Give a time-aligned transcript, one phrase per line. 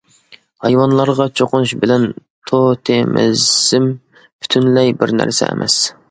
[0.67, 2.07] ھايۋانلارغا چوقۇنۇش بىلەن
[2.51, 3.85] توتېمىزم
[4.45, 5.77] پۈتۈنلەي بىر نەرسە ئەمەس.